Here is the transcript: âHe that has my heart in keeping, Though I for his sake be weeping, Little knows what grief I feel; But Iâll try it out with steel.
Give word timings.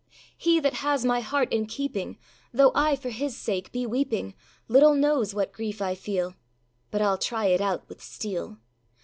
âHe 0.39 0.59
that 0.63 0.73
has 0.81 1.05
my 1.05 1.19
heart 1.19 1.53
in 1.53 1.67
keeping, 1.67 2.17
Though 2.51 2.71
I 2.73 2.95
for 2.95 3.11
his 3.11 3.37
sake 3.37 3.71
be 3.71 3.85
weeping, 3.85 4.33
Little 4.67 4.95
knows 4.95 5.35
what 5.35 5.53
grief 5.53 5.79
I 5.79 5.93
feel; 5.93 6.33
But 6.89 7.01
Iâll 7.01 7.21
try 7.21 7.45
it 7.49 7.61
out 7.61 7.87
with 7.87 8.01
steel. 8.01 8.57